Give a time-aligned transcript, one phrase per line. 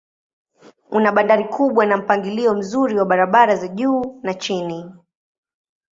[0.89, 4.91] Una bandari kubwa na mpangilio mzuri wa barabara za juu na chini.